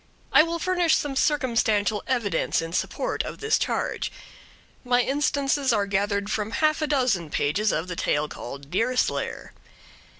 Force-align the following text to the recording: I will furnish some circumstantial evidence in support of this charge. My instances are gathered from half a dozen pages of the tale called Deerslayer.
I 0.33 0.41
will 0.41 0.57
furnish 0.57 0.95
some 0.95 1.15
circumstantial 1.15 2.01
evidence 2.07 2.59
in 2.59 2.73
support 2.73 3.21
of 3.21 3.37
this 3.37 3.59
charge. 3.59 4.11
My 4.83 5.03
instances 5.03 5.71
are 5.71 5.85
gathered 5.85 6.27
from 6.31 6.49
half 6.57 6.81
a 6.81 6.87
dozen 6.87 7.29
pages 7.29 7.71
of 7.71 7.87
the 7.87 7.95
tale 7.95 8.27
called 8.27 8.71
Deerslayer. 8.71 9.53